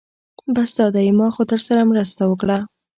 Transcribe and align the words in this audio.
بس 0.55 0.71
دا 0.79 0.85
دی 0.95 1.07
ما 1.19 1.27
خو 1.35 1.41
درسره 1.51 1.81
مرسته 1.91 2.23
وکړه. 2.27 2.57